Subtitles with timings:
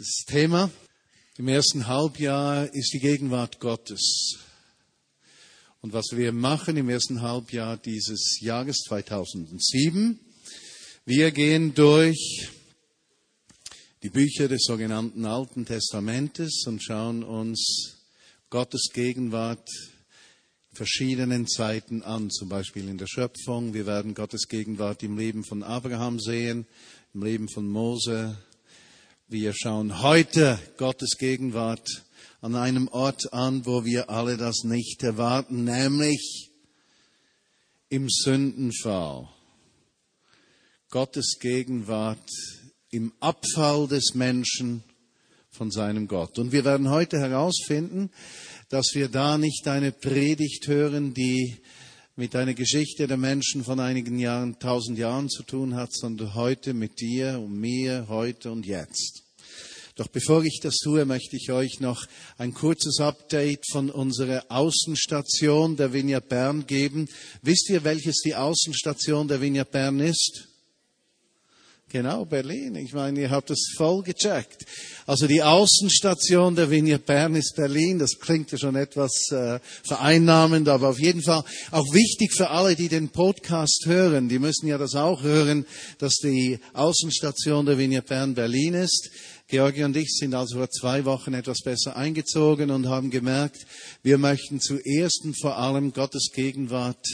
[0.00, 0.70] Das Thema
[1.36, 4.38] im ersten Halbjahr ist die Gegenwart Gottes.
[5.82, 10.18] Und was wir machen im ersten Halbjahr dieses Jahres 2007,
[11.04, 12.48] wir gehen durch
[14.02, 17.98] die Bücher des sogenannten Alten Testamentes und schauen uns
[18.48, 19.68] Gottes Gegenwart
[20.70, 23.74] in verschiedenen Zeiten an, zum Beispiel in der Schöpfung.
[23.74, 26.66] Wir werden Gottes Gegenwart im Leben von Abraham sehen,
[27.12, 28.38] im Leben von Mose,
[29.32, 31.86] wir schauen heute Gottes Gegenwart
[32.40, 36.50] an einem Ort an, wo wir alle das nicht erwarten, nämlich
[37.90, 39.28] im Sündenfall.
[40.88, 42.28] Gottes Gegenwart
[42.90, 44.82] im Abfall des Menschen
[45.48, 46.36] von seinem Gott.
[46.40, 48.10] Und wir werden heute herausfinden,
[48.68, 51.56] dass wir da nicht eine Predigt hören, die
[52.20, 56.74] mit einer Geschichte der Menschen von einigen Jahren, tausend Jahren zu tun hat, sondern heute
[56.74, 59.22] mit dir und mir, heute und jetzt.
[59.96, 62.04] Doch bevor ich das tue, möchte ich euch noch
[62.36, 67.08] ein kurzes Update von unserer Außenstation der Vineyard Bern geben.
[67.40, 70.49] Wisst ihr, welches die Außenstation der Vineyard Bern ist?
[71.92, 72.76] Genau, Berlin.
[72.76, 74.64] Ich meine, ihr habt es voll gecheckt.
[75.08, 77.98] Also die Außenstation der Vineyard Bern ist Berlin.
[77.98, 82.76] Das klingt ja schon etwas äh, vereinnahmend, aber auf jeden Fall auch wichtig für alle,
[82.76, 84.28] die den Podcast hören.
[84.28, 85.66] Die müssen ja das auch hören,
[85.98, 89.10] dass die Außenstation der Vineyard Bern Berlin ist.
[89.48, 93.66] Georgi und ich sind also vor zwei Wochen etwas besser eingezogen und haben gemerkt,
[94.04, 97.04] wir möchten zuerst und vor allem Gottes Gegenwart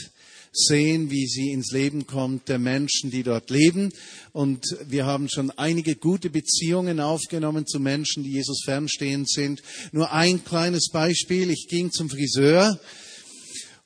[0.57, 3.91] sehen, wie sie ins Leben kommt der Menschen, die dort leben.
[4.33, 9.61] Und wir haben schon einige gute Beziehungen aufgenommen zu Menschen, die Jesus fernstehend sind.
[9.91, 11.49] Nur ein kleines Beispiel.
[11.49, 12.79] Ich ging zum Friseur.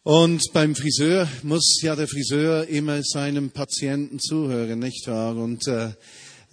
[0.03, 5.35] Und beim Friseur muss ja der Friseur immer seinem Patienten zuhören, nicht wahr?
[5.35, 5.91] Und äh,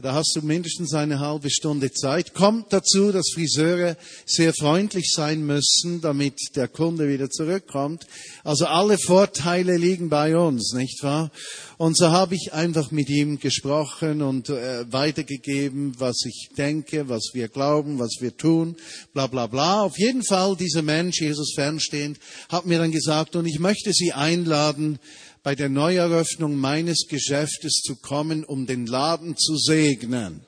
[0.00, 2.32] da hast du mindestens eine halbe Stunde Zeit.
[2.32, 3.96] Kommt dazu, dass Friseure
[4.26, 8.06] sehr freundlich sein müssen, damit der Kunde wieder zurückkommt.
[8.44, 11.32] Also alle Vorteile liegen bei uns, nicht wahr?
[11.78, 17.30] Und so habe ich einfach mit ihm gesprochen und äh, weitergegeben, was ich denke, was
[17.32, 18.76] wir glauben, was wir tun,
[19.14, 19.82] bla bla bla.
[19.82, 24.12] Auf jeden Fall, dieser Mensch, Jesus fernstehend, hat mir dann gesagt, und ich möchte Sie
[24.12, 25.00] einladen,
[25.42, 30.40] bei der Neueröffnung meines Geschäftes zu kommen, um den Laden zu segnen.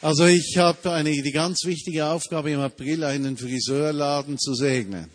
[0.00, 5.08] Also ich habe eine, die ganz wichtige Aufgabe im April, einen Friseurladen zu segnen.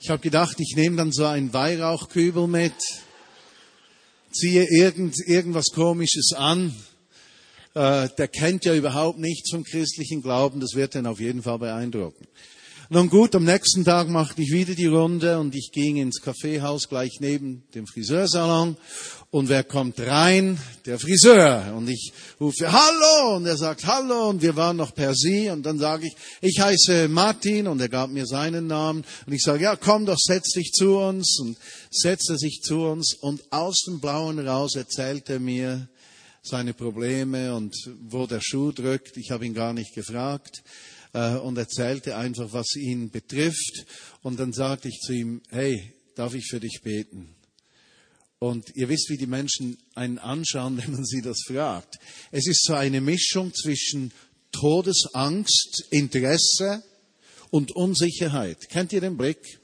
[0.00, 2.72] Ich habe gedacht, ich nehme dann so einen Weihrauchkübel mit,
[4.30, 6.74] ziehe irgend, irgendwas Komisches an
[7.74, 11.58] äh, der kennt ja überhaupt nichts vom christlichen Glauben, das wird ihn auf jeden Fall
[11.58, 12.26] beeindrucken.
[12.92, 16.88] Nun gut, am nächsten Tag machte ich wieder die Runde und ich ging ins Kaffeehaus
[16.88, 18.76] gleich neben dem Friseursalon.
[19.30, 20.58] Und wer kommt rein?
[20.86, 21.72] Der Friseur.
[21.76, 25.62] Und ich rufe Hallo und er sagt Hallo und wir waren noch per Sie und
[25.62, 29.62] dann sage ich, ich heiße Martin und er gab mir seinen Namen und ich sage,
[29.62, 31.56] ja komm doch, setz dich zu uns und
[31.92, 35.88] setzte sich zu uns und aus dem Blauen raus erzählte er mir,
[36.42, 39.16] seine Probleme und wo der Schuh drückt.
[39.16, 40.62] Ich habe ihn gar nicht gefragt
[41.12, 43.86] äh, und erzählte einfach, was ihn betrifft.
[44.22, 47.34] Und dann sagte ich zu ihm, hey, darf ich für dich beten?
[48.38, 51.98] Und ihr wisst, wie die Menschen einen anschauen, wenn man sie das fragt.
[52.30, 54.12] Es ist so eine Mischung zwischen
[54.52, 56.82] Todesangst, Interesse
[57.50, 58.68] und Unsicherheit.
[58.68, 59.60] Kennt ihr den Blick?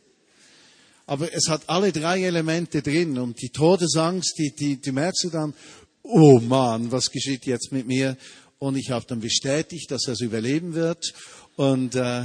[1.06, 5.30] Aber es hat alle drei Elemente drin und die Todesangst, die, die, die merkst du
[5.30, 5.54] dann,
[6.08, 8.16] oh Mann, was geschieht jetzt mit mir?
[8.58, 11.12] Und ich habe dann bestätigt, dass er es überleben wird
[11.56, 12.24] und äh,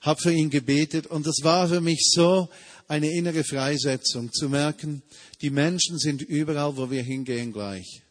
[0.00, 1.06] habe für ihn gebetet.
[1.06, 2.48] Und das war für mich so
[2.88, 5.02] eine innere Freisetzung, zu merken,
[5.40, 8.02] die Menschen sind überall, wo wir hingehen, gleich.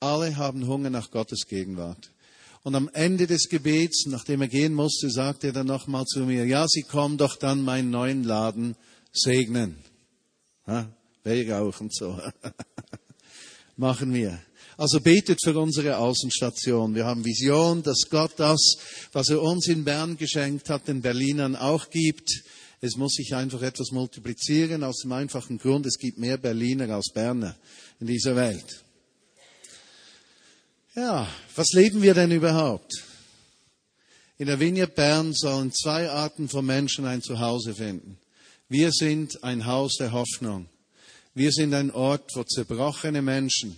[0.00, 2.10] Alle haben Hunger nach Gottes Gegenwart.
[2.62, 6.44] Und am Ende des Gebets, nachdem er gehen musste, sagte er dann nochmal zu mir,
[6.44, 8.76] ja, Sie kommen doch dann meinen neuen Laden
[9.12, 9.76] segnen.
[10.66, 10.88] Ha?
[11.24, 12.20] Weihrauch und so.
[13.80, 14.38] machen wir.
[14.76, 16.94] Also betet für unsere Außenstation.
[16.94, 18.76] Wir haben Vision, dass Gott das,
[19.12, 22.30] was er uns in Bern geschenkt hat, den Berlinern auch gibt.
[22.80, 27.10] Es muss sich einfach etwas multiplizieren aus dem einfachen Grund, es gibt mehr Berliner als
[27.12, 27.56] Berner
[28.00, 28.84] in dieser Welt.
[30.94, 32.92] Ja, was leben wir denn überhaupt?
[34.38, 38.18] In der Vineyard Bern sollen zwei Arten von Menschen ein Zuhause finden.
[38.68, 40.68] Wir sind ein Haus der Hoffnung.
[41.34, 43.76] Wir sind ein Ort, wo zerbrochene Menschen,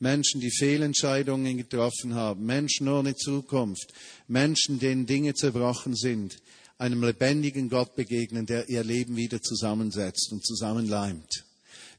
[0.00, 3.92] Menschen, die Fehlentscheidungen getroffen haben, Menschen ohne Zukunft,
[4.26, 6.38] Menschen, denen Dinge zerbrochen sind,
[6.78, 11.44] einem lebendigen Gott begegnen, der ihr Leben wieder zusammensetzt und zusammenleimt.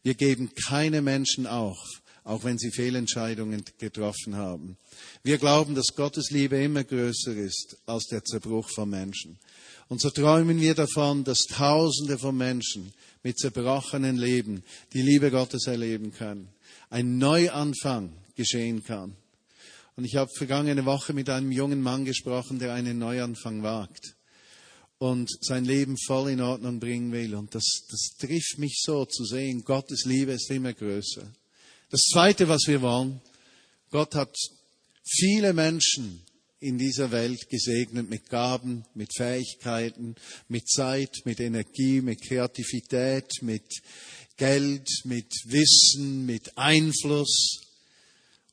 [0.03, 1.77] Wir geben keine Menschen auf,
[2.25, 4.77] auch wenn sie Fehlentscheidungen getroffen haben.
[5.23, 9.39] Wir glauben, dass Gottes Liebe immer größer ist als der Zerbruch von Menschen.
[9.87, 12.93] Und so träumen wir davon, dass Tausende von Menschen
[13.23, 16.49] mit zerbrochenen Leben die Liebe Gottes erleben können.
[16.89, 19.15] Ein Neuanfang geschehen kann.
[19.95, 24.15] Und ich habe vergangene Woche mit einem jungen Mann gesprochen, der einen Neuanfang wagt
[24.97, 27.35] und sein Leben voll in Ordnung bringen will.
[27.35, 31.23] Und das, das trifft mich so zu sehen, Gottes Liebe ist immer größer.
[31.89, 33.21] Das Zweite, was wir wollen,
[33.91, 34.35] Gott hat
[35.05, 36.21] viele Menschen
[36.63, 40.15] in dieser Welt gesegnet mit Gaben, mit Fähigkeiten,
[40.47, 43.81] mit Zeit, mit Energie, mit Kreativität, mit
[44.37, 47.59] Geld, mit Wissen, mit Einfluss.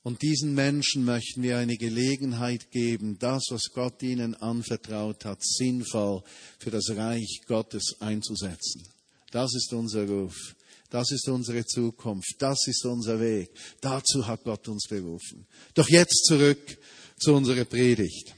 [0.03, 6.23] Und diesen Menschen möchten wir eine Gelegenheit geben, das, was Gott ihnen anvertraut hat, sinnvoll
[6.59, 8.83] für das Reich Gottes einzusetzen.
[9.31, 10.57] Das ist unser Ruf.
[10.91, 12.35] Das ist unsere Zukunft.
[12.41, 13.51] Das ist unser Weg.
[13.81, 15.47] Dazu hat Gott uns berufen.
[15.75, 16.79] Doch jetzt zurück
[17.21, 18.35] zu unserer Predigt.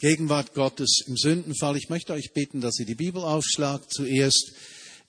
[0.00, 1.76] Gegenwart Gottes im Sündenfall.
[1.76, 3.92] Ich möchte euch bitten, dass ihr die Bibel aufschlagt.
[3.92, 4.52] Zuerst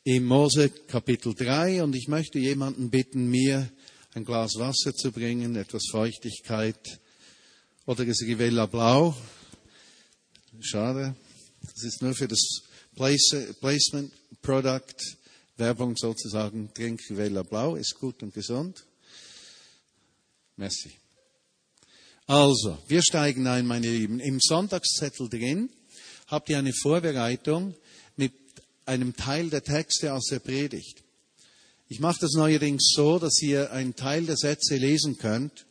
[0.03, 3.71] im Mose Kapitel 3 und ich möchte jemanden bitten, mir
[4.13, 6.99] ein Glas Wasser zu bringen, etwas Feuchtigkeit
[7.85, 9.15] oder das Rivella Blau.
[10.59, 11.15] Schade.
[11.61, 12.63] Das ist nur für das
[12.95, 14.11] Placement
[14.41, 15.17] Product,
[15.55, 16.73] Werbung sozusagen.
[16.73, 18.85] Trink Rivella Blau, ist gut und gesund.
[20.57, 21.04] Merci.
[22.27, 24.19] Also, wir steigen ein, meine Lieben.
[24.19, 25.69] Im Sonntagszettel drin
[26.27, 27.75] habt ihr eine Vorbereitung
[28.15, 28.33] mit
[28.85, 31.03] einem Teil der Texte aus der Predigt.
[31.87, 35.67] Ich mache das neuerdings so, dass ihr einen Teil der Sätze lesen könnt.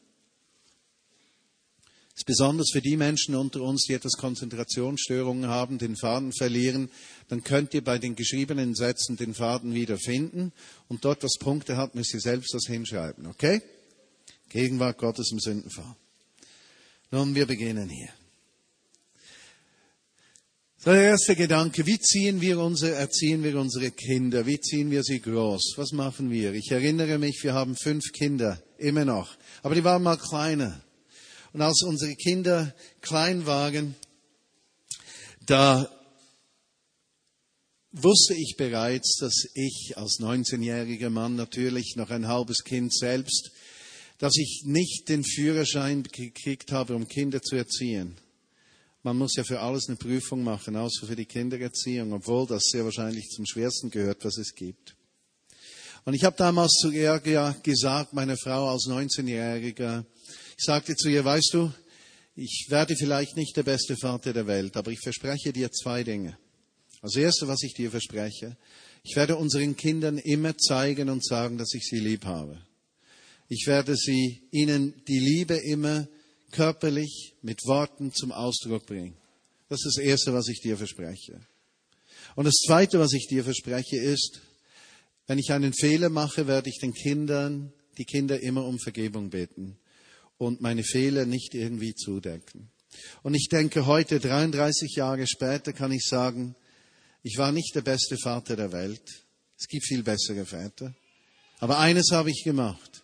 [2.11, 6.89] Das ist besonders für die Menschen unter uns, die etwas Konzentrationsstörungen haben, den Faden verlieren.
[7.27, 10.53] Dann könnt ihr bei den geschriebenen Sätzen den Faden wiederfinden.
[10.87, 13.27] Und dort, was Punkte hat, müsst ihr selbst das hinschreiben.
[13.27, 13.61] Okay?
[14.51, 15.97] Gegenwart Gottes im Sündenfall.
[17.15, 18.09] Nun, wir beginnen hier.
[20.85, 24.47] Der erste Gedanke, wie ziehen wir unsere, erziehen wir unsere Kinder?
[24.47, 25.75] Wie ziehen wir sie groß?
[25.77, 26.55] Was machen wir?
[26.55, 29.37] Ich erinnere mich, wir haben fünf Kinder, immer noch.
[29.63, 30.83] Aber die waren mal kleiner.
[31.53, 33.95] Und als unsere Kinder klein waren,
[35.47, 35.89] da
[37.93, 43.53] wusste ich bereits, dass ich als 19-jähriger Mann natürlich noch ein halbes Kind selbst,
[44.25, 48.17] dass ich nicht den Führerschein gekriegt habe, um Kinder zu erziehen.
[49.03, 52.87] Man muss ja für alles eine Prüfung machen, außer für die Kindererziehung, obwohl das sehr
[52.87, 54.97] wahrscheinlich zum Schwersten gehört, was es gibt.
[56.07, 57.19] Und ich habe damals zu ihr
[57.63, 60.07] gesagt, meine Frau als 19-Jähriger,
[60.57, 61.71] ich sagte zu ihr, weißt du,
[62.35, 66.39] ich werde vielleicht nicht der beste Vater der Welt, aber ich verspreche dir zwei Dinge.
[67.03, 68.57] Das Erste, was ich dir verspreche,
[69.03, 72.59] ich werde unseren Kindern immer zeigen und sagen, dass ich sie lieb habe.
[73.49, 76.09] Ich werde sie, ihnen die Liebe immer
[76.51, 79.17] körperlich mit Worten zum Ausdruck bringen.
[79.69, 81.41] Das ist das Erste, was ich dir verspreche.
[82.37, 84.41] Und das Zweite, was ich dir verspreche, ist,
[85.27, 89.79] wenn ich einen Fehler mache, werde ich den Kindern, die Kinder immer um Vergebung beten
[90.39, 92.71] und meine Fehler nicht irgendwie zudecken.
[93.23, 96.55] Und ich denke, heute, 33 Jahre später, kann ich sagen,
[97.23, 99.03] ich war nicht der beste Vater der Welt.
[99.59, 100.95] Es gibt viel bessere Väter.
[101.59, 103.04] Aber eines habe ich gemacht.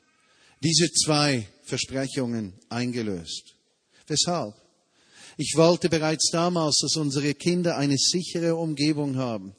[0.63, 3.55] Diese zwei Versprechungen eingelöst.
[4.07, 4.55] Weshalb?
[5.37, 9.55] Ich wollte bereits damals, dass unsere Kinder eine sichere Umgebung haben,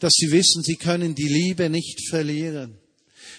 [0.00, 2.76] dass sie wissen, sie können die Liebe nicht verlieren,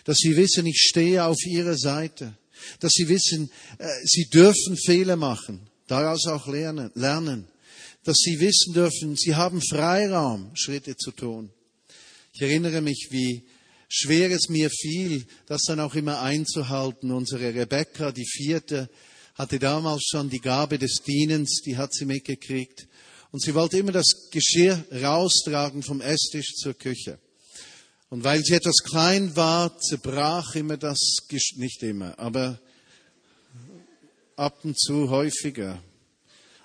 [0.05, 2.37] dass sie wissen, ich stehe auf ihrer Seite,
[2.79, 7.47] dass sie wissen, äh, sie dürfen Fehler machen, daraus auch lernen, lernen,
[8.05, 11.49] dass sie wissen dürfen, sie haben Freiraum, Schritte zu tun.
[12.33, 13.43] Ich erinnere mich, wie
[13.93, 17.11] schwer es mir fiel, das dann auch immer einzuhalten.
[17.11, 18.89] Unsere Rebecca, die vierte,
[19.35, 22.87] hatte damals schon die Gabe des Dienens, die hat sie mitgekriegt.
[23.31, 27.19] Und sie wollte immer das Geschirr raustragen vom Esstisch zur Küche.
[28.09, 32.59] Und weil sie etwas klein war, zerbrach immer das, Geschirr, nicht immer, aber
[34.35, 35.81] ab und zu häufiger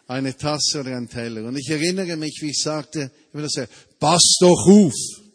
[0.07, 1.45] eine Tasse oder ein Teller.
[1.45, 3.69] Und ich erinnere mich, wie ich sagte, immer das,
[3.99, 5.28] pass doch auf.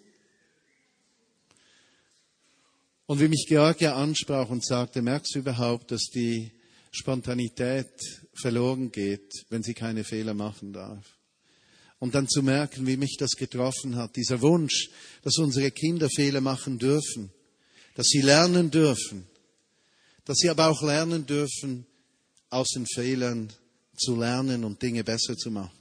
[3.14, 6.52] Und wie mich Georgia ansprach und sagte, merkst du überhaupt, dass die
[6.90, 7.94] Spontanität
[8.34, 11.06] verloren geht, wenn sie keine Fehler machen darf?
[12.00, 14.90] Und dann zu merken, wie mich das getroffen hat, dieser Wunsch,
[15.22, 17.30] dass unsere Kinder Fehler machen dürfen,
[17.94, 19.28] dass sie lernen dürfen,
[20.26, 21.86] dass sie aber auch lernen dürfen,
[22.50, 23.54] aus den Fehlern
[23.96, 25.78] zu lernen und Dinge besser zu machen.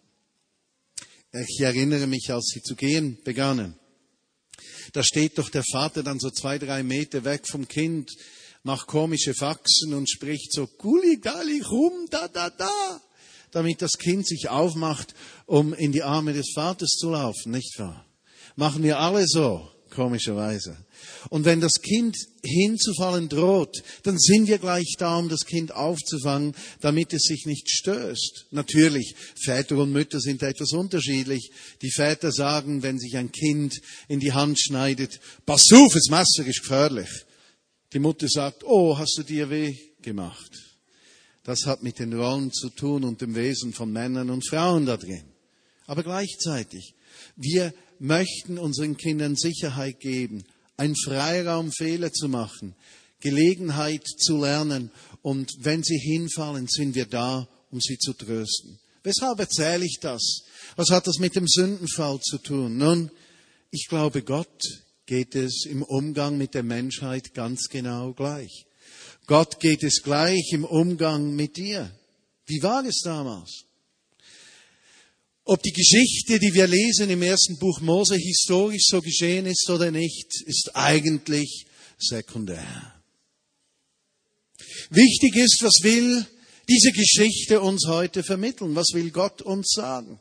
[1.32, 3.74] Ich erinnere mich, als sie zu gehen begannen,
[4.92, 8.10] Da steht doch der Vater dann so zwei, drei Meter weg vom Kind,
[8.62, 13.00] macht komische Faxen und spricht so, Gulli, Galli, rum, da, da, da,
[13.50, 15.14] damit das Kind sich aufmacht,
[15.46, 18.06] um in die Arme des Vaters zu laufen, nicht wahr?
[18.56, 20.76] Machen wir alle so, komischerweise.
[21.30, 26.54] Und wenn das Kind hinzufallen droht, dann sind wir gleich da, um das Kind aufzufangen,
[26.80, 28.46] damit es sich nicht stößt.
[28.50, 31.50] Natürlich, Väter und Mütter sind etwas unterschiedlich.
[31.82, 36.46] Die Väter sagen, wenn sich ein Kind in die Hand schneidet, pass auf, das Messer
[36.46, 37.08] ist gefährlich.
[37.92, 40.50] Die Mutter sagt, oh, hast du dir weh gemacht?
[41.44, 44.96] Das hat mit den Rollen zu tun und dem Wesen von Männern und Frauen da
[44.96, 45.24] drin.
[45.86, 46.94] Aber gleichzeitig,
[47.36, 50.44] wir möchten unseren Kindern Sicherheit geben,
[50.82, 52.74] einen Freiraum, Fehler zu machen,
[53.20, 54.90] Gelegenheit zu lernen.
[55.22, 58.80] Und wenn sie hinfallen, sind wir da, um sie zu trösten.
[59.04, 60.42] Weshalb erzähle ich das?
[60.74, 62.78] Was hat das mit dem Sündenfall zu tun?
[62.78, 63.10] Nun,
[63.70, 64.62] ich glaube, Gott
[65.06, 68.66] geht es im Umgang mit der Menschheit ganz genau gleich.
[69.26, 71.90] Gott geht es gleich im Umgang mit dir.
[72.46, 73.66] Wie war es damals?
[75.44, 79.90] Ob die Geschichte, die wir lesen im ersten Buch Mose, historisch so geschehen ist oder
[79.90, 81.66] nicht, ist eigentlich
[81.98, 83.02] sekundär.
[84.90, 86.26] Wichtig ist, was will
[86.68, 88.76] diese Geschichte uns heute vermitteln?
[88.76, 90.20] Was will Gott uns sagen?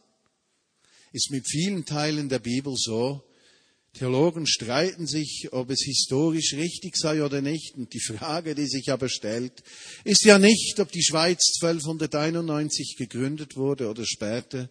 [1.12, 3.24] Ist mit vielen Teilen der Bibel so.
[3.94, 7.75] Theologen streiten sich, ob es historisch richtig sei oder nicht.
[7.75, 9.62] Und die Frage, die sich aber stellt,
[10.04, 14.70] ist ja nicht, ob die Schweiz 1291 gegründet wurde oder später,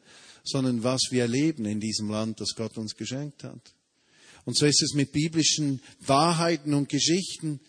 [0.51, 3.73] sondern was wir erleben in diesem Land, das Gott uns geschenkt hat.
[4.45, 7.61] Und so ist es mit biblischen Wahrheiten und Geschichten.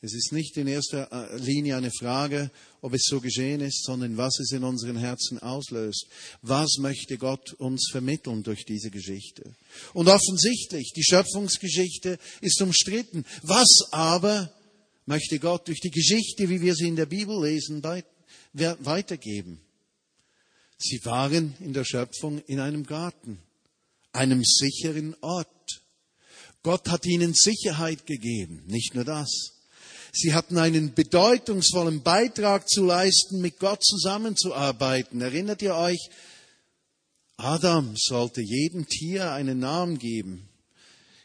[0.00, 4.16] Es ist nicht in erster äh, Linie eine Frage, ob es so geschehen ist, sondern
[4.16, 6.06] was es in unseren Herzen auslöst.
[6.42, 9.56] Was möchte Gott uns vermitteln durch diese Geschichte?
[9.94, 13.24] Und offensichtlich, die Schöpfungsgeschichte ist umstritten.
[13.42, 14.52] Was aber
[15.06, 17.82] möchte Gott durch die Geschichte, wie wir sie in der Bibel lesen,
[18.52, 19.60] weitergeben?
[20.78, 23.40] Sie waren in der Schöpfung in einem Garten,
[24.12, 25.82] einem sicheren Ort.
[26.62, 29.58] Gott hat ihnen Sicherheit gegeben, nicht nur das.
[30.12, 35.20] Sie hatten einen bedeutungsvollen Beitrag zu leisten, mit Gott zusammenzuarbeiten.
[35.20, 36.08] Erinnert ihr euch?
[37.36, 40.48] Adam sollte jedem Tier einen Namen geben.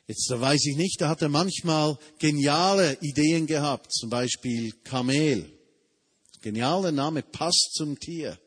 [0.08, 5.50] Jetzt da weiß ich nicht, da hat er manchmal geniale Ideen gehabt, zum Beispiel Kamel.
[6.42, 8.38] Genialer Name passt zum Tier.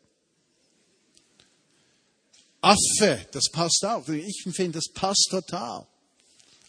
[2.67, 4.09] Affe, das passt auch.
[4.09, 5.87] Ich finde, das passt total.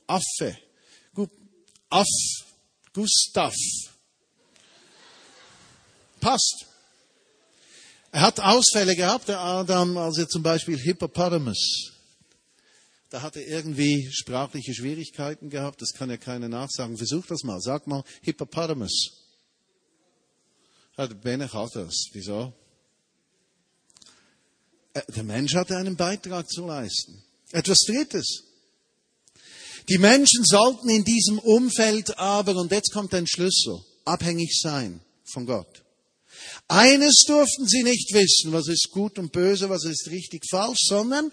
[0.06, 0.58] Affe.
[1.90, 2.08] Aff.
[2.94, 3.56] Gustav.
[6.20, 6.66] Passt.
[8.12, 11.94] Er hat Ausfälle gehabt, der Adam, also zum Beispiel Hippopotamus.
[13.10, 16.98] Da hat er irgendwie sprachliche Schwierigkeiten gehabt, das kann ja keiner nachsagen.
[16.98, 19.12] Versuch das mal, sag mal Hippopotamus.
[20.98, 22.10] Der Bene hat das.
[22.12, 22.54] Wieso?
[24.98, 27.24] Äh, der Mensch hatte einen Beitrag zu leisten.
[27.52, 28.44] Etwas Drittes.
[29.90, 35.46] Die Menschen sollten in diesem Umfeld aber, und jetzt kommt ein Schlüssel, abhängig sein von
[35.46, 35.84] Gott.
[36.68, 41.32] Eines durften sie nicht wissen, was ist gut und böse, was ist richtig falsch, sondern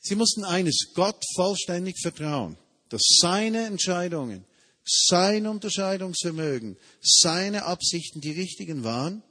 [0.00, 2.58] sie mussten eines, Gott vollständig vertrauen,
[2.90, 4.44] dass seine Entscheidungen,
[4.84, 9.22] sein Unterscheidungsvermögen, seine Absichten die richtigen waren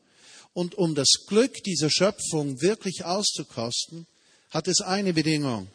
[0.53, 4.05] und um das Glück dieser Schöpfung wirklich auszukosten,
[4.49, 5.67] hat es eine Bedingung.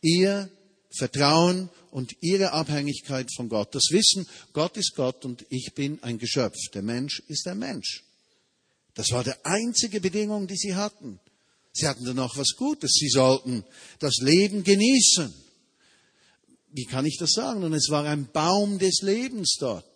[0.00, 0.48] Ihr
[0.96, 3.74] Vertrauen und ihre Abhängigkeit von Gott.
[3.74, 6.56] Das Wissen, Gott ist Gott und ich bin ein Geschöpf.
[6.74, 8.04] Der Mensch ist ein Mensch.
[8.94, 11.20] Das war die einzige Bedingung, die sie hatten.
[11.72, 12.92] Sie hatten dann noch was Gutes.
[12.92, 13.64] Sie sollten
[14.00, 15.32] das Leben genießen.
[16.72, 17.62] Wie kann ich das sagen?
[17.62, 19.89] Und es war ein Baum des Lebens dort.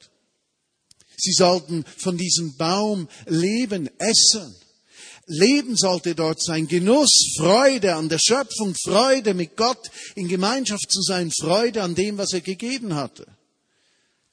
[1.17, 4.55] Sie sollten von diesem Baum leben, essen.
[5.27, 11.01] Leben sollte dort sein, Genuss, Freude an der Schöpfung, Freude mit Gott in Gemeinschaft zu
[11.01, 13.27] sein, Freude an dem, was er gegeben hatte.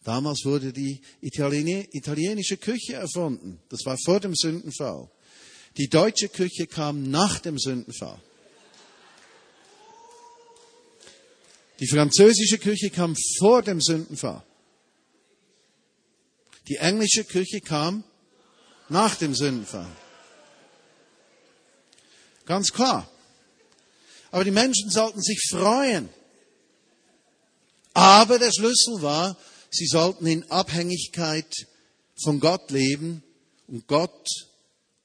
[0.04, 3.60] Damals wurde die italienische Küche erfunden.
[3.70, 5.10] Das war vor dem Sündenfall.
[5.78, 8.20] Die deutsche Küche kam nach dem Sündenfall.
[11.80, 14.44] Die französische Küche kam vor dem Sündenfall.
[16.68, 18.04] Die englische Küche kam
[18.90, 19.90] nach dem Sündenfall.
[22.46, 23.10] Ganz klar.
[24.32, 26.10] Aber die Menschen sollten sich freuen.
[27.94, 29.38] Aber der Schlüssel war,
[29.70, 31.54] sie sollten in Abhängigkeit
[32.24, 33.24] von Gott leben
[33.68, 34.28] und Gott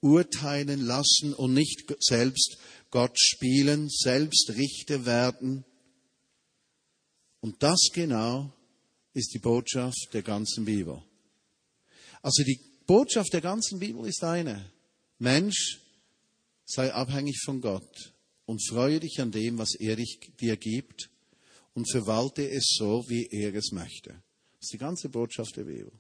[0.00, 2.58] urteilen lassen und nicht selbst
[2.90, 5.64] Gott spielen, selbst Richter werden
[7.46, 8.52] Und das genau
[9.12, 11.00] ist die Botschaft der ganzen Bibel.
[12.26, 14.68] Also die Botschaft der ganzen Bibel ist eine.
[15.20, 15.78] Mensch,
[16.64, 18.14] sei abhängig von Gott
[18.46, 21.08] und freue dich an dem, was er dir gibt
[21.74, 24.10] und verwalte es so, wie er es möchte.
[24.10, 25.92] Das ist die ganze Botschaft der Bibel.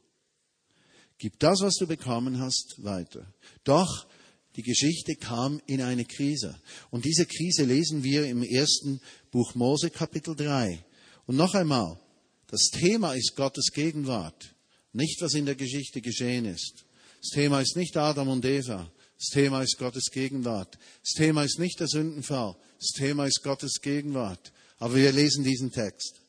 [1.16, 3.32] Gib das, was du bekommen hast, weiter.
[3.62, 4.08] Doch
[4.56, 6.60] die Geschichte kam in eine Krise.
[6.90, 10.84] Und diese Krise lesen wir im ersten Buch Mose Kapitel 3.
[11.26, 12.00] Und noch einmal,
[12.48, 14.55] das Thema ist Gottes Gegenwart,
[14.96, 16.84] nicht was in der Geschichte geschehen ist.
[17.20, 18.90] Das Thema ist nicht Adam und Eva.
[19.18, 20.78] Das Thema ist Gottes Gegenwart.
[21.02, 22.56] Das Thema ist nicht der Sündenfall.
[22.78, 24.52] Das Thema ist Gottes Gegenwart.
[24.78, 26.20] Aber wir lesen diesen Text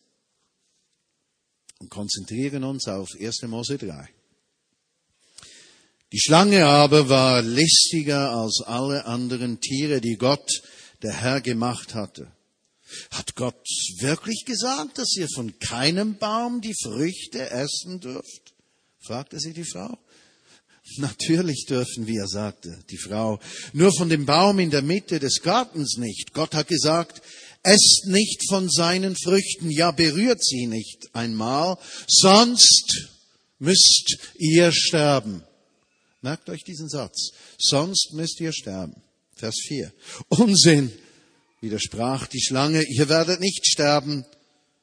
[1.79, 3.41] und konzentrieren uns auf 1.
[3.43, 4.09] Mose 3.
[6.13, 10.49] Die Schlange aber war listiger als alle anderen Tiere, die Gott,
[11.03, 12.31] der Herr, gemacht hatte.
[13.11, 13.67] Hat Gott
[13.99, 18.46] wirklich gesagt, dass ihr von keinem Baum die Früchte essen dürft?
[19.07, 19.97] Fragte sie die Frau.
[20.97, 23.39] Natürlich dürfen wir, sagte die Frau,
[23.73, 26.33] nur von dem Baum in der Mitte des Gartens nicht.
[26.33, 27.21] Gott hat gesagt,
[27.63, 33.09] esst nicht von seinen Früchten, ja berührt sie nicht einmal, sonst
[33.59, 35.43] müsst ihr sterben.
[36.21, 37.31] Merkt euch diesen Satz.
[37.57, 39.01] Sonst müsst ihr sterben.
[39.35, 39.91] Vers 4.
[40.29, 40.91] Unsinn,
[41.61, 44.25] widersprach die Schlange, ihr werdet nicht sterben.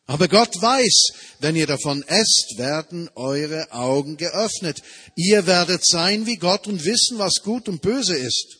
[0.06, 4.82] Aber Gott weiß, wenn ihr davon esst, werden eure Augen geöffnet.
[5.16, 8.58] Ihr werdet sein wie Gott und wissen, was gut und böse ist.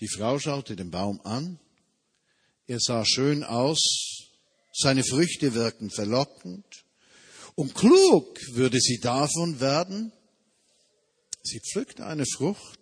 [0.00, 1.58] Die Frau schaute den Baum an.
[2.66, 4.28] Er sah schön aus.
[4.72, 6.64] Seine Früchte wirkten verlockend.
[7.54, 10.12] Und klug würde sie davon werden.
[11.42, 12.78] Sie pflückte eine Frucht.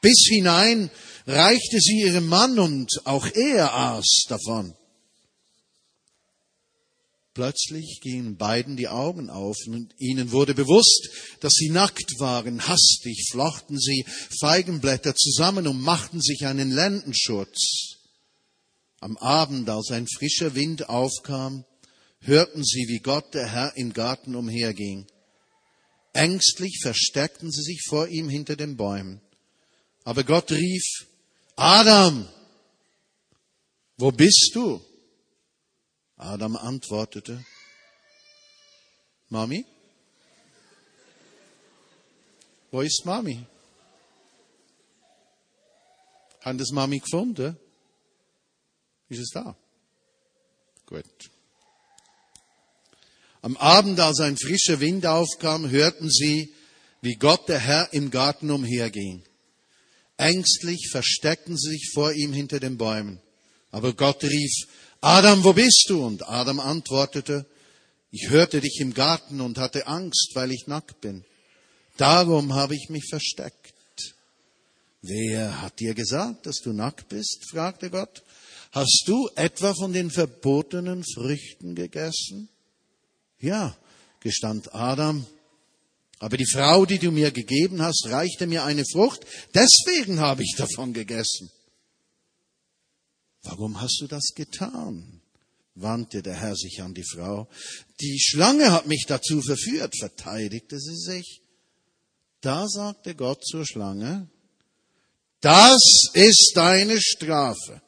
[0.00, 0.90] Bis hinein
[1.26, 4.74] reichte sie ihrem Mann und auch er aß davon.
[7.38, 12.66] Plötzlich gingen beiden die Augen auf und ihnen wurde bewusst, dass sie nackt waren.
[12.66, 14.04] Hastig flochten sie
[14.40, 17.94] Feigenblätter zusammen und machten sich einen Lendenschutz.
[18.98, 21.64] Am Abend, als ein frischer Wind aufkam,
[22.18, 25.06] hörten sie, wie Gott der Herr im Garten umherging.
[26.14, 29.20] Ängstlich versteckten sie sich vor ihm hinter den Bäumen.
[30.02, 31.06] Aber Gott rief,
[31.54, 32.28] Adam,
[33.96, 34.80] wo bist du?
[36.18, 37.44] Adam antwortete,
[39.28, 39.64] Mami?
[42.70, 43.46] Wo ist Mami?
[46.40, 47.56] Hat das Mami gefunden?
[49.08, 49.56] Ist es da?
[50.86, 51.04] Gut.
[53.40, 56.52] Am Abend, als ein frischer Wind aufkam, hörten sie,
[57.00, 59.22] wie Gott der Herr im Garten umherging.
[60.16, 63.20] Ängstlich versteckten sie sich vor ihm hinter den Bäumen.
[63.70, 64.52] Aber Gott rief,
[65.00, 66.04] Adam, wo bist du?
[66.04, 67.46] Und Adam antwortete,
[68.10, 71.24] ich hörte dich im Garten und hatte Angst, weil ich nackt bin.
[71.96, 73.74] Darum habe ich mich versteckt.
[75.02, 77.48] Wer hat dir gesagt, dass du nackt bist?
[77.50, 78.22] fragte Gott.
[78.72, 82.48] Hast du etwa von den verbotenen Früchten gegessen?
[83.40, 83.76] Ja,
[84.20, 85.26] gestand Adam.
[86.18, 89.24] Aber die Frau, die du mir gegeben hast, reichte mir eine Frucht.
[89.54, 91.50] Deswegen habe ich davon gegessen.
[93.42, 95.20] Warum hast du das getan?
[95.80, 97.48] wandte der Herr sich an die Frau.
[98.00, 101.40] Die Schlange hat mich dazu verführt, verteidigte sie sich.
[102.40, 104.28] Da sagte Gott zur Schlange,
[105.40, 107.80] das ist deine Strafe.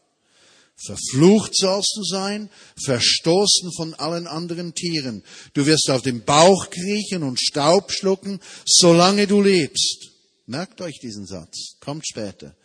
[0.76, 2.48] Verflucht sollst du sein,
[2.82, 5.22] verstoßen von allen anderen Tieren.
[5.52, 10.09] Du wirst auf dem Bauch kriechen und Staub schlucken, solange du lebst.
[10.50, 12.56] Merkt euch diesen Satz, kommt später.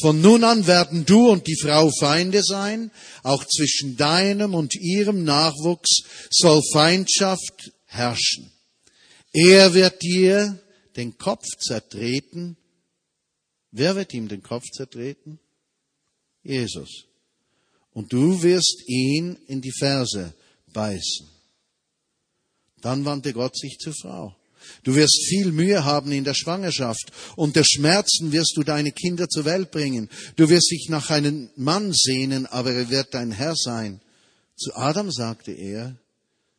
[0.00, 2.92] Von nun an werden du und die Frau Feinde sein,
[3.24, 8.52] auch zwischen deinem und ihrem Nachwuchs soll Feindschaft herrschen.
[9.32, 10.56] Er wird dir
[10.94, 12.56] den Kopf zertreten.
[13.72, 15.40] Wer wird ihm den Kopf zertreten?
[16.44, 17.06] Jesus.
[17.92, 20.32] Und du wirst ihn in die Ferse
[20.72, 21.28] beißen.
[22.82, 24.36] Dann wandte Gott sich zur Frau.
[24.84, 27.12] Du wirst viel Mühe haben in der Schwangerschaft.
[27.36, 30.08] Unter Schmerzen wirst du deine Kinder zur Welt bringen.
[30.36, 34.00] Du wirst dich nach einem Mann sehnen, aber er wird dein Herr sein.
[34.56, 35.96] Zu Adam sagte er,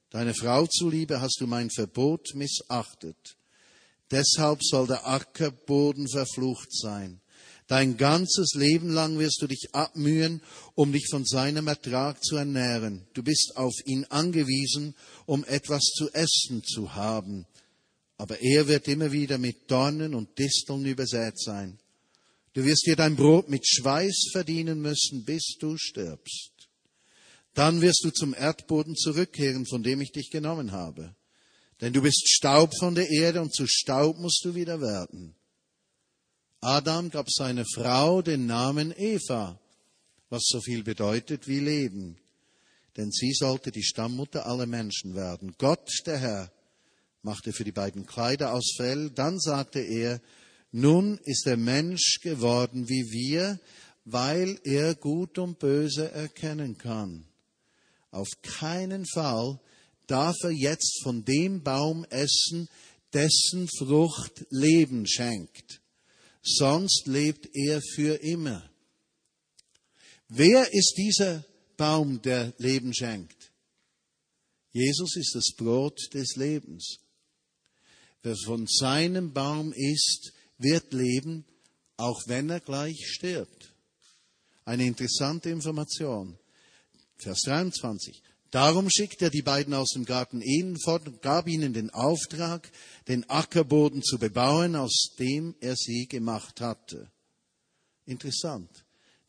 [0.10, 3.38] deine Frau zuliebe hast du mein Verbot missachtet.
[4.12, 7.20] Deshalb soll der Ackerboden verflucht sein.
[7.68, 10.42] Dein ganzes Leben lang wirst du dich abmühen,
[10.76, 13.08] um dich von seinem Ertrag zu ernähren.
[13.14, 14.96] Du bist auf ihn angewiesen,
[15.26, 17.48] um etwas zu essen zu haben
[18.18, 21.80] aber er wird immer wieder mit Dornen und Disteln übersät sein.
[22.54, 26.52] Du wirst dir dein Brot mit Schweiß verdienen müssen, bis du stirbst.
[27.56, 31.16] Dann wirst du zum Erdboden zurückkehren, von dem ich dich genommen habe.
[31.82, 35.36] Denn du bist Staub von der Erde und zu Staub musst du wieder werden.
[36.62, 39.60] Adam gab seiner Frau den Namen Eva,
[40.30, 42.18] was so viel bedeutet wie Leben.
[42.96, 45.56] Denn sie sollte die Stammmutter aller Menschen werden.
[45.58, 46.52] Gott, der Herr,
[47.24, 49.10] machte für die beiden Kleider aus Fell.
[49.10, 50.22] Dann sagte er,
[50.72, 53.60] nun ist der Mensch geworden wie wir,
[54.06, 57.26] weil er Gut und Böse erkennen kann.
[58.12, 59.60] Auf keinen Fall
[60.08, 62.68] darf er jetzt von dem Baum essen,
[63.14, 65.82] dessen Frucht Leben schenkt.
[66.42, 68.70] Sonst lebt er für immer.
[70.28, 71.46] Wer ist dieser
[71.78, 73.52] Baum, der Leben schenkt?
[74.72, 76.98] Jesus ist das Brot des Lebens.
[78.24, 81.46] Wer von seinem Baum isst, wird leben,
[81.98, 83.74] auch wenn er gleich stirbt.
[84.64, 86.38] Eine interessante Information.
[87.18, 88.24] Vers 23.
[88.50, 92.72] Darum schickte er die beiden aus dem Garten Eden fort und gab ihnen den Auftrag,
[93.08, 97.12] den Ackerboden zu bebauen, aus dem er sie gemacht hatte.
[98.06, 98.70] Interessant.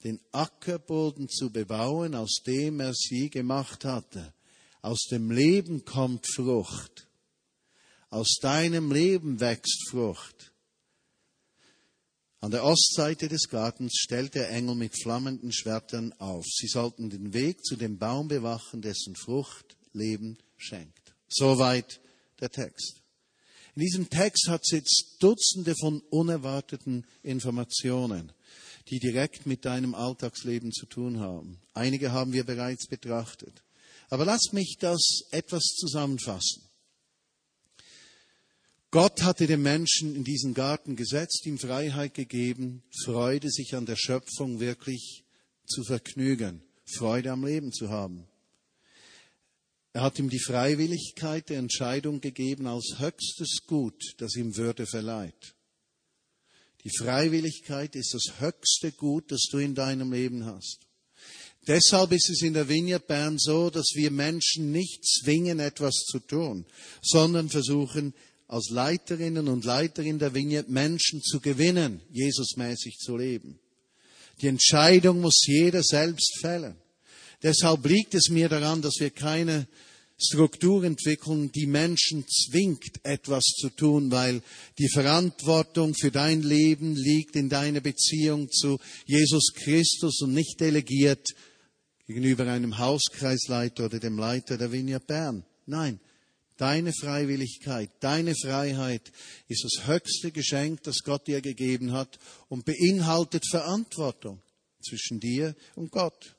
[0.05, 4.35] Den Ackerboden zu bebauen, aus dem er sie gemacht hatte.
[4.83, 7.09] Aus dem Leben kommt Frucht.
[8.15, 10.53] Aus deinem Leben wächst Frucht.
[12.39, 16.45] An der Ostseite des Gartens stellt der Engel mit flammenden Schwertern auf.
[16.47, 21.17] Sie sollten den Weg zu dem Baum bewachen, dessen Frucht Leben schenkt.
[21.27, 22.01] Soweit
[22.39, 23.03] der Text.
[23.75, 28.31] In diesem Text hat es jetzt Dutzende von unerwarteten Informationen,
[28.91, 31.59] die direkt mit deinem Alltagsleben zu tun haben.
[31.73, 33.65] Einige haben wir bereits betrachtet.
[34.09, 36.64] Aber lass mich das etwas zusammenfassen.
[38.95, 43.97] Gott hatte den Menschen in diesen Garten gesetzt, ihm Freiheit gegeben, Freude, sich an der
[43.97, 45.25] Schöpfung wirklich
[45.67, 48.29] zu vergnügen, Freude am Leben zu haben.
[49.95, 55.57] Er hat ihm die Freiwilligkeit der Entscheidung gegeben als höchstes Gut, das ihm Würde verleiht.
[56.85, 60.87] Die Freiwilligkeit ist das höchste Gut, das du in deinem Leben hast.
[61.67, 66.21] Deshalb ist es in der Vineyard Bern so, dass wir Menschen nicht zwingen, etwas zu
[66.21, 66.65] tun,
[67.03, 68.15] sondern versuchen,
[68.47, 73.59] als Leiterinnen und Leiterin der Vignette Menschen zu gewinnen, Jesusmäßig zu leben.
[74.41, 76.77] Die Entscheidung muss jeder selbst fällen.
[77.43, 79.67] Deshalb liegt es mir daran, dass wir keine
[80.17, 84.43] Struktur entwickeln, die Menschen zwingt, etwas zu tun, weil
[84.79, 91.29] die Verantwortung für dein Leben liegt in deiner Beziehung zu Jesus Christus und nicht delegiert
[92.07, 95.45] gegenüber einem Hauskreisleiter oder dem Leiter der Vineyard Bern.
[95.67, 95.99] Nein,
[96.57, 99.11] Deine Freiwilligkeit, deine Freiheit
[99.49, 104.41] ist das höchste Geschenk, das Gott dir gegeben hat und beinhaltet Verantwortung
[104.81, 106.37] zwischen dir und Gott.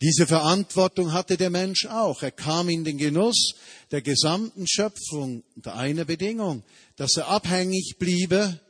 [0.00, 2.22] Diese Verantwortung hatte der Mensch auch.
[2.22, 3.54] Er kam in den Genuss
[3.90, 6.62] der gesamten Schöpfung unter einer Bedingung,
[6.96, 8.60] dass er abhängig bliebe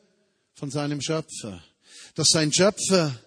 [0.54, 1.62] von seinem Schöpfer,
[2.14, 3.18] dass sein Schöpfer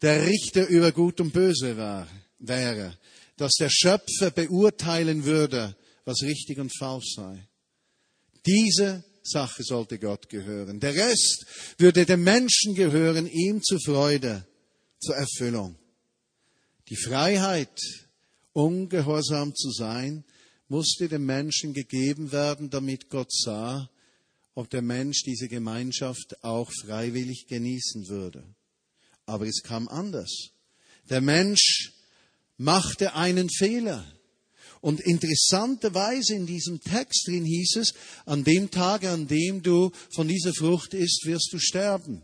[0.00, 2.98] der Richter über Gut und Böse war, wäre,
[3.36, 7.48] dass der Schöpfer beurteilen würde, was richtig und falsch sei.
[8.44, 10.80] Diese Sache sollte Gott gehören.
[10.80, 11.46] Der Rest
[11.78, 14.46] würde dem Menschen gehören, ihm zur Freude,
[15.00, 15.76] zur Erfüllung.
[16.88, 17.78] Die Freiheit,
[18.52, 20.24] ungehorsam zu sein,
[20.68, 23.88] musste dem Menschen gegeben werden, damit Gott sah,
[24.54, 28.42] ob der Mensch diese Gemeinschaft auch freiwillig genießen würde.
[29.24, 30.50] Aber es kam anders.
[31.08, 31.92] Der Mensch
[32.56, 34.04] machte einen Fehler.
[34.82, 37.94] Und interessanterweise in diesem Text drin hieß es,
[38.26, 42.20] an dem Tage, an dem du von dieser Frucht isst, wirst du sterben.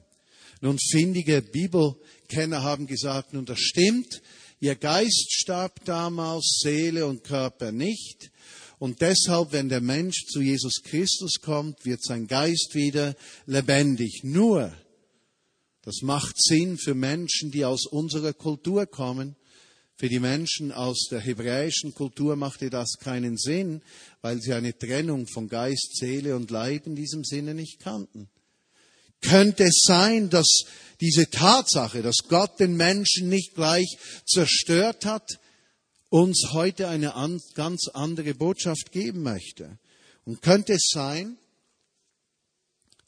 [0.60, 4.22] Nun, findige Bibelkenner haben gesagt, nun das stimmt,
[4.58, 8.32] ihr Geist starb damals, Seele und Körper nicht.
[8.80, 13.14] Und deshalb, wenn der Mensch zu Jesus Christus kommt, wird sein Geist wieder
[13.46, 14.22] lebendig.
[14.24, 14.72] Nur,
[15.82, 19.36] das macht Sinn für Menschen, die aus unserer Kultur kommen,
[19.98, 23.82] für die Menschen aus der hebräischen Kultur machte das keinen Sinn,
[24.20, 28.28] weil sie eine Trennung von Geist, Seele und Leib in diesem Sinne nicht kannten.
[29.20, 30.46] Könnte es sein, dass
[31.00, 35.40] diese Tatsache, dass Gott den Menschen nicht gleich zerstört hat,
[36.10, 37.12] uns heute eine
[37.54, 39.80] ganz andere Botschaft geben möchte?
[40.24, 41.38] Und könnte es sein,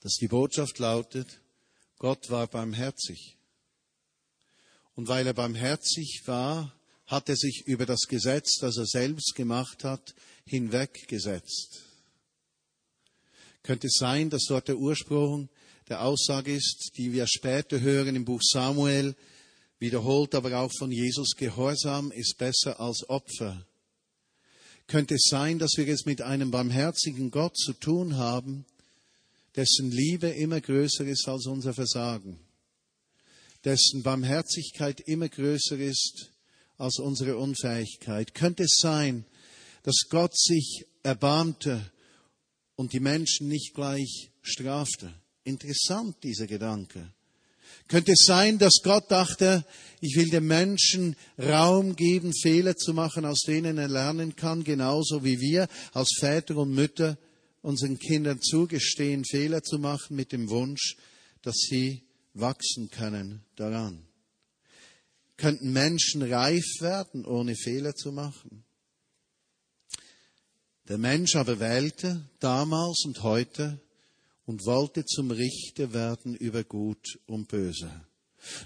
[0.01, 1.41] dass die Botschaft lautet,
[1.99, 3.37] Gott war barmherzig.
[4.97, 6.75] Und weil er barmherzig war,
[7.11, 10.15] hat er sich über das Gesetz, das er selbst gemacht hat,
[10.47, 11.83] hinweggesetzt.
[13.65, 15.49] Könnte es sein, dass dort der Ursprung
[15.89, 19.17] der Aussage ist, die wir später hören im Buch Samuel,
[19.81, 23.67] wiederholt aber auch von Jesus, Gehorsam ist besser als Opfer.
[24.87, 28.67] Könnte es sein, dass wir es mit einem barmherzigen Gott zu tun haben,
[29.57, 32.39] dessen Liebe immer größer ist als unser Versagen,
[33.65, 36.30] dessen Barmherzigkeit immer größer ist
[36.81, 38.35] als unsere Unfähigkeit?
[38.35, 39.25] Könnte es sein,
[39.83, 41.91] dass Gott sich erbarmte
[42.75, 45.13] und die Menschen nicht gleich strafte?
[45.45, 47.13] Interessant, dieser Gedanke.
[47.87, 49.65] Könnte es sein, dass Gott dachte,
[50.01, 55.25] ich will dem Menschen Raum geben, Fehler zu machen, aus denen er lernen kann, genauso
[55.25, 57.19] wie wir als Väter und Mütter
[57.63, 60.97] unseren Kindern zugestehen, Fehler zu machen, mit dem Wunsch,
[61.43, 64.10] dass sie wachsen können daran.
[65.41, 68.63] Könnten Menschen reif werden, ohne Fehler zu machen?
[70.87, 73.81] Der Mensch aber wählte damals und heute
[74.45, 77.91] und wollte zum Richter werden über Gut und Böse.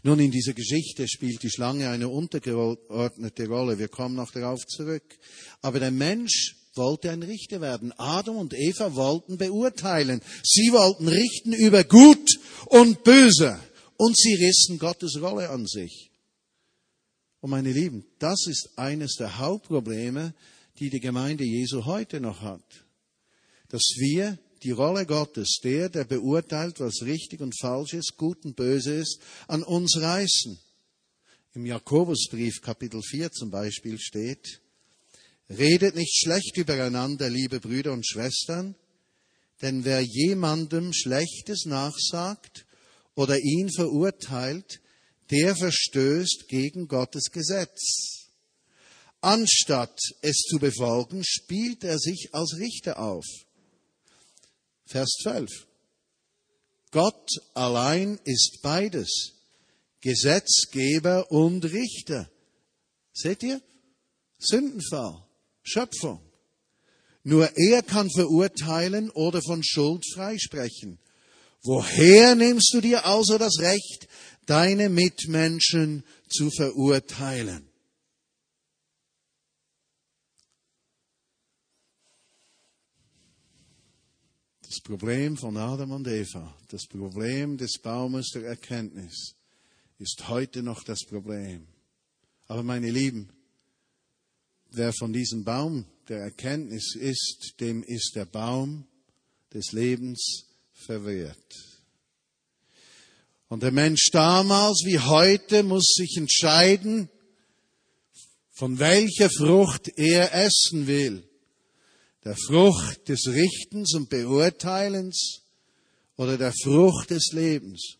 [0.02, 3.78] Nun, in dieser Geschichte spielt die Schlange eine untergeordnete Rolle.
[3.78, 5.04] Wir kommen noch darauf zurück.
[5.62, 7.92] Aber der Mensch wollte ein Richter werden.
[7.98, 10.22] Adam und Eva wollten beurteilen.
[10.42, 13.60] Sie wollten richten über Gut und Böse.
[13.96, 16.10] Und sie rissen Gottes Rolle an sich.
[17.44, 20.32] Und meine Lieben, das ist eines der Hauptprobleme,
[20.78, 22.64] die die Gemeinde Jesu heute noch hat.
[23.68, 28.56] Dass wir die Rolle Gottes, der, der beurteilt, was richtig und falsch ist, gut und
[28.56, 30.58] böse ist, an uns reißen.
[31.52, 34.62] Im Jakobusbrief Kapitel 4 zum Beispiel steht,
[35.50, 38.74] Redet nicht schlecht übereinander, liebe Brüder und Schwestern,
[39.60, 42.64] denn wer jemandem Schlechtes nachsagt
[43.14, 44.80] oder ihn verurteilt,
[45.30, 48.28] der verstößt gegen Gottes Gesetz.
[49.20, 53.24] Anstatt es zu befolgen, spielt er sich als Richter auf.
[54.86, 55.48] Vers 12.
[56.90, 59.32] Gott allein ist beides,
[60.00, 62.30] Gesetzgeber und Richter.
[63.14, 63.62] Seht ihr?
[64.38, 65.26] Sündenfall.
[65.62, 66.20] Schöpfung.
[67.22, 70.98] Nur er kann verurteilen oder von Schuld freisprechen.
[71.62, 74.06] Woher nimmst du dir also das Recht,
[74.46, 77.68] deine Mitmenschen zu verurteilen?
[84.62, 89.36] Das Problem von Adam und Eva, das Problem des Baumes der Erkenntnis,
[89.98, 91.68] ist heute noch das Problem.
[92.46, 93.28] Aber meine Lieben,
[94.72, 98.86] wer von diesem Baum der Erkenntnis ist, dem ist der Baum
[99.52, 101.73] des Lebens verwehrt.
[103.48, 107.08] Und der Mensch damals wie heute muss sich entscheiden,
[108.52, 111.28] von welcher Frucht er essen will.
[112.24, 115.42] Der Frucht des Richtens und Beurteilens
[116.16, 117.98] oder der Frucht des Lebens.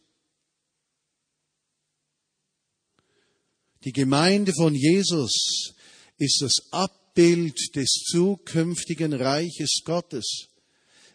[3.84, 5.74] Die Gemeinde von Jesus
[6.16, 10.48] ist das Abbild des zukünftigen Reiches Gottes.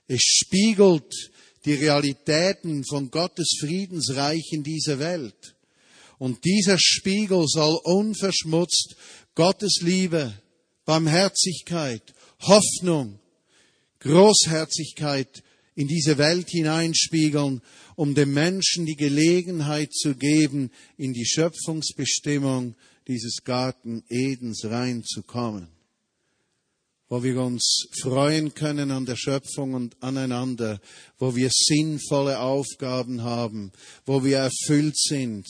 [0.08, 1.32] Es spiegelt
[1.66, 5.56] die Realitäten von Gottes Friedensreich in dieser Welt.
[6.18, 8.96] Und dieser Spiegel soll unverschmutzt
[9.36, 10.34] Gottes Liebe,
[10.86, 12.04] Barmherzigkeit,
[12.42, 13.20] Hoffnung,
[14.00, 15.44] Großherzigkeit
[15.76, 17.62] in diese Welt hineinspiegeln,
[17.96, 22.76] um dem Menschen die Gelegenheit zu geben, in die Schöpfungsbestimmung
[23.08, 25.70] dieses Garten Edens reinzukommen,
[27.10, 30.80] wo wir uns freuen können an der Schöpfung und aneinander,
[31.18, 33.72] wo wir sinnvolle Aufgaben haben,
[34.06, 35.46] wo wir erfüllt sind,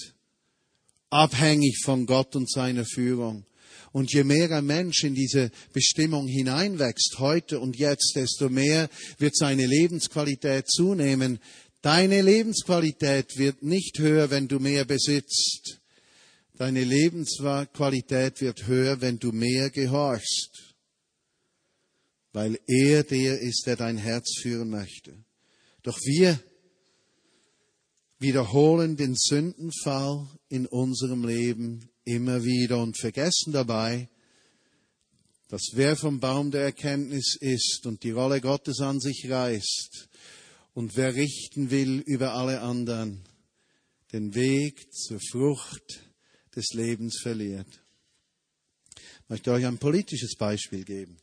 [1.10, 3.46] abhängig von Gott und seiner Führung.
[3.92, 9.36] Und je mehr ein Mensch in diese Bestimmung hineinwächst, heute und jetzt, desto mehr wird
[9.36, 11.40] seine Lebensqualität zunehmen.
[11.82, 15.80] Deine Lebensqualität wird nicht höher, wenn du mehr besitzt.
[16.58, 20.69] Deine Lebensqualität wird höher, wenn du mehr gehorchst,
[22.34, 25.14] weil er der ist, der dein Herz führen möchte.
[25.84, 26.40] Doch wir
[28.20, 34.10] wiederholen den Sündenfall in unserem Leben immer wieder und vergessen dabei,
[35.48, 40.10] dass wer vom Baum der Erkenntnis ist und die Rolle Gottes an sich reißt
[40.74, 43.24] und wer richten will über alle anderen,
[44.12, 46.04] den Weg zur Frucht
[46.56, 47.82] des Lebens verliert.
[48.96, 51.18] Ich möchte euch ein politisches Beispiel geben.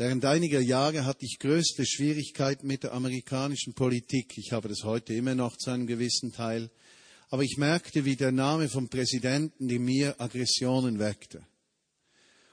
[0.00, 4.38] Während einiger Jahre hatte ich größte Schwierigkeiten mit der amerikanischen Politik.
[4.38, 6.70] Ich habe das heute immer noch zu einem gewissen Teil.
[7.28, 11.46] Aber ich merkte, wie der Name vom Präsidenten in mir Aggressionen weckte.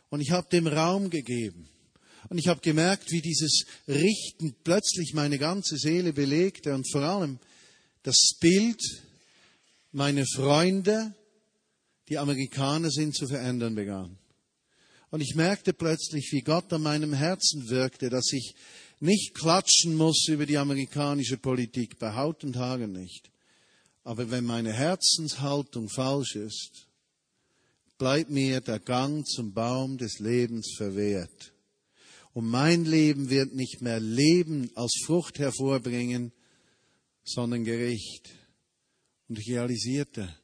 [0.09, 1.69] Und ich habe dem Raum gegeben.
[2.27, 7.39] Und ich habe gemerkt, wie dieses Richten plötzlich meine ganze Seele belegte und vor allem
[8.03, 8.81] das Bild
[9.93, 11.15] meine Freunde,
[12.09, 14.17] die Amerikaner sind, zu verändern begann.
[15.09, 18.55] Und ich merkte plötzlich, wie Gott an meinem Herzen wirkte, dass ich
[18.99, 23.31] nicht klatschen muss über die amerikanische Politik, bei Haut und Haaren nicht.
[24.03, 26.87] Aber wenn meine Herzenshaltung falsch ist,
[27.97, 31.53] bleibt mir der Gang zum Baum des Lebens verwehrt.
[32.33, 36.31] Und mein Leben wird nicht mehr Leben als Frucht hervorbringen,
[37.23, 38.29] sondern Gericht.
[39.27, 40.35] Und ich realisierte,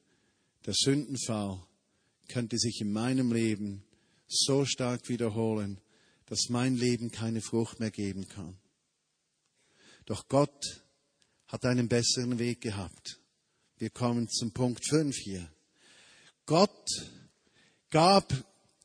[0.65, 1.63] der Sündenfall
[2.27, 3.83] könnte sich in meinem Leben
[4.33, 5.79] so stark wiederholen,
[6.25, 8.57] dass mein Leben keine Frucht mehr geben kann.
[10.05, 10.83] Doch Gott
[11.47, 13.19] hat einen besseren Weg gehabt.
[13.77, 15.51] Wir kommen zum Punkt 5 hier.
[16.45, 16.87] Gott
[17.89, 18.33] gab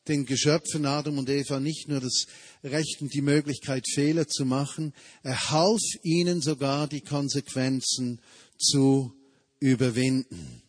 [0.08, 2.26] den Geschöpfen Adam und Eva nicht nur das
[2.64, 8.20] Recht und die Möglichkeit, Fehler zu machen, er half ihnen sogar die Konsequenzen
[8.58, 9.12] zu
[9.60, 10.62] überwinden.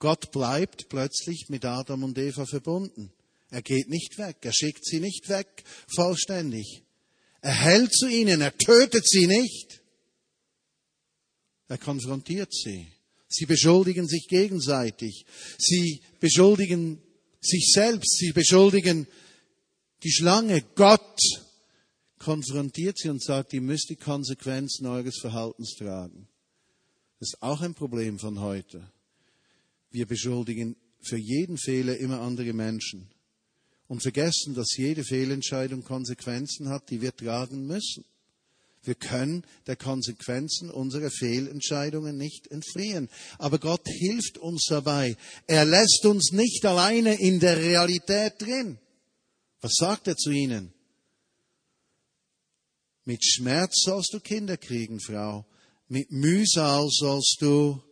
[0.00, 3.12] Gott bleibt plötzlich mit Adam und Eva verbunden.
[3.50, 5.62] Er geht nicht weg, er schickt sie nicht weg
[5.94, 6.82] vollständig.
[7.42, 9.80] Er hält zu ihnen, er tötet sie nicht.
[11.68, 12.88] Er konfrontiert sie.
[13.28, 15.24] Sie beschuldigen sich gegenseitig.
[15.58, 17.00] Sie beschuldigen
[17.40, 18.18] sich selbst.
[18.18, 19.06] Sie beschuldigen
[20.02, 20.62] die Schlange.
[20.74, 21.20] Gott
[22.18, 26.28] konfrontiert sie und sagt, ihr müsst die Konsequenzen eures Verhaltens tragen.
[27.20, 28.90] Das ist auch ein Problem von heute.
[29.90, 33.10] Wir beschuldigen für jeden Fehler immer andere Menschen
[33.88, 38.04] und vergessen, dass jede Fehlentscheidung Konsequenzen hat, die wir tragen müssen.
[38.82, 43.10] Wir können der Konsequenzen unserer Fehlentscheidungen nicht entfliehen.
[43.38, 45.16] Aber Gott hilft uns dabei.
[45.46, 48.78] Er lässt uns nicht alleine in der Realität drin.
[49.60, 50.72] Was sagt er zu ihnen?
[53.04, 55.44] Mit Schmerz sollst du Kinder kriegen, Frau.
[55.88, 57.82] Mit Mühsal sollst du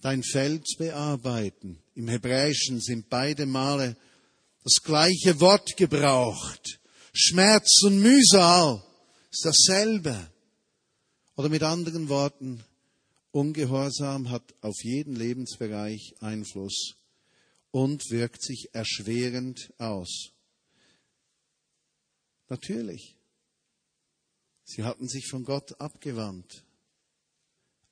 [0.00, 1.78] dein Feld bearbeiten.
[1.94, 3.96] Im Hebräischen sind beide Male
[4.64, 6.80] das gleiche Wort gebraucht.
[7.12, 8.82] Schmerz und Mühsal
[9.30, 10.30] ist dasselbe.
[11.36, 12.64] Oder mit anderen Worten,
[13.30, 16.94] Ungehorsam hat auf jeden Lebensbereich Einfluss
[17.70, 20.30] und wirkt sich erschwerend aus.
[22.48, 23.16] Natürlich,
[24.64, 26.64] sie hatten sich von Gott abgewandt,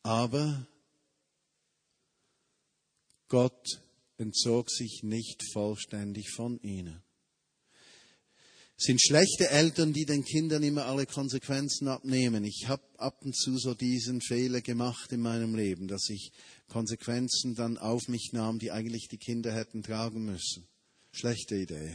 [0.02, 0.66] aber
[3.28, 3.80] Gott
[4.18, 7.02] entzog sich nicht vollständig von ihnen.
[8.78, 12.44] Sind schlechte Eltern, die den Kindern immer alle Konsequenzen abnehmen.
[12.44, 16.30] Ich habe ab und zu so diesen Fehler gemacht in meinem Leben, dass ich
[16.68, 20.68] Konsequenzen dann auf mich nahm, die eigentlich die Kinder hätten tragen müssen.
[21.10, 21.90] Schlechte Idee.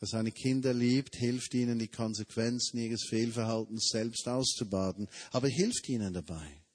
[0.00, 6.12] Wer seine Kinder liebt, hilft ihnen, die Konsequenzen ihres Fehlverhaltens selbst auszubaden, aber hilft ihnen
[6.12, 6.65] dabei.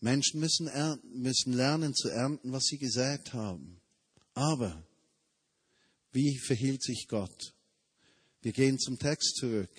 [0.00, 3.80] Menschen müssen, ernten, müssen lernen zu ernten, was sie gesät haben.
[4.34, 4.82] Aber
[6.12, 7.54] wie verhielt sich Gott?
[8.42, 9.70] Wir gehen zum Text zurück.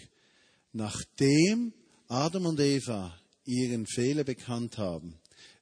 [0.72, 1.74] Nachdem
[2.08, 5.20] Adam und Eva ihren Fehler bekannt haben,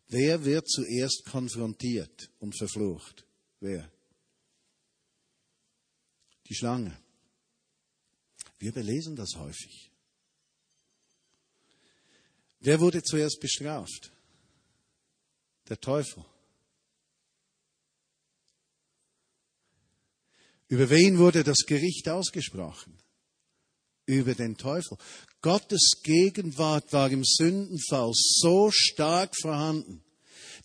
[0.10, 3.26] wer wird zuerst konfrontiert und verflucht?
[3.62, 3.90] Wer?
[6.48, 6.98] Die Schlange.
[8.58, 9.90] Wir belesen das häufig.
[12.60, 14.12] Wer wurde zuerst bestraft?
[15.70, 16.26] Der Teufel.
[20.68, 22.98] Über wen wurde das Gericht ausgesprochen?
[24.06, 24.98] Über den Teufel.
[25.42, 30.04] Gottes Gegenwart war im Sündenfall so stark vorhanden,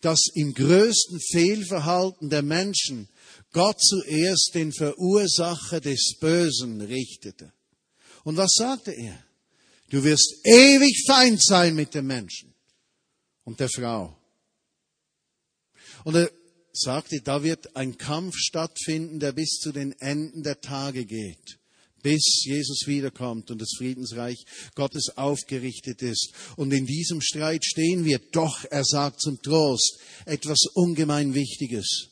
[0.00, 3.08] dass im größten Fehlverhalten der Menschen
[3.52, 7.52] Gott zuerst den Verursacher des Bösen richtete.
[8.24, 9.24] Und was sagte er?
[9.90, 12.54] Du wirst ewig Feind sein mit dem Menschen
[13.44, 14.18] und der Frau.
[16.04, 16.30] Und er
[16.72, 21.58] sagte, da wird ein Kampf stattfinden, der bis zu den Enden der Tage geht
[22.04, 26.32] bis Jesus wiederkommt und das Friedensreich Gottes aufgerichtet ist.
[26.56, 28.20] Und in diesem Streit stehen wir.
[28.30, 32.10] Doch, er sagt zum Trost etwas ungemein Wichtiges.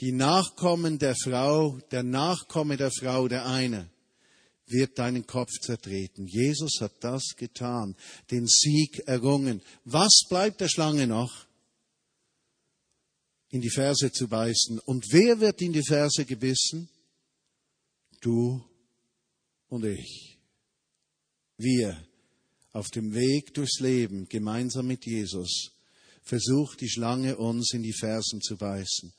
[0.00, 3.88] Die Nachkommen der Frau, der Nachkomme der Frau, der eine,
[4.66, 6.26] wird deinen Kopf zertreten.
[6.26, 7.94] Jesus hat das getan,
[8.32, 9.62] den Sieg errungen.
[9.84, 11.45] Was bleibt der Schlange noch?
[13.50, 14.78] In die Ferse zu beißen.
[14.80, 16.88] Und wer wird in die Ferse gebissen?
[18.20, 18.64] Du
[19.68, 20.38] und ich.
[21.56, 22.06] Wir
[22.72, 25.72] auf dem Weg durchs Leben gemeinsam mit Jesus
[26.26, 29.12] versucht die Schlange uns in die Fersen zu beißen.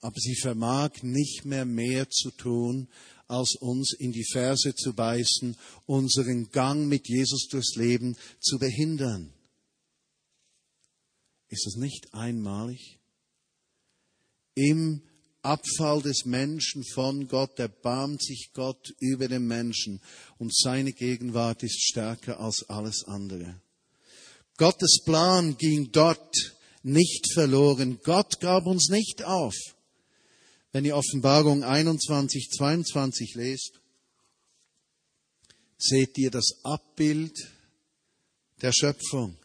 [0.00, 2.88] Aber sie vermag nicht mehr mehr zu tun,
[3.26, 5.56] als uns in die Ferse zu beißen,
[5.86, 9.34] unseren Gang mit Jesus durchs Leben zu behindern.
[11.48, 12.97] Ist das nicht einmalig?
[14.58, 15.02] Im
[15.42, 20.00] Abfall des Menschen von Gott erbarmt sich Gott über den Menschen
[20.38, 23.60] und seine Gegenwart ist stärker als alles andere.
[24.56, 28.00] Gottes Plan ging dort nicht verloren.
[28.02, 29.54] Gott gab uns nicht auf.
[30.72, 33.80] Wenn ihr Offenbarung 21, 22 lest,
[35.78, 37.36] seht ihr das Abbild
[38.60, 39.36] der Schöpfung.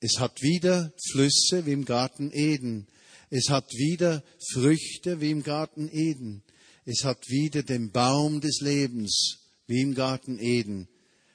[0.00, 2.86] Es hat wieder Flüsse wie im Garten Eden.
[3.30, 6.42] Es hat wieder Früchte wie im Garten Eden.
[6.84, 10.88] Es hat wieder den Baum des Lebens wie im Garten Eden.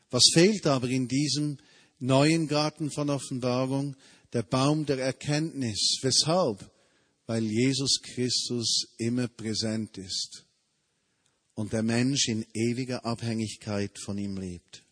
[0.09, 1.57] Was fehlt aber in diesem
[1.99, 3.95] neuen Garten von Offenbarung?
[4.33, 5.99] Der Baum der Erkenntnis.
[6.01, 6.71] Weshalb?
[7.27, 10.45] Weil Jesus Christus immer präsent ist
[11.55, 14.83] und der Mensch in ewiger Abhängigkeit von ihm lebt.